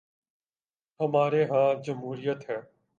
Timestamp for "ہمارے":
0.99-1.41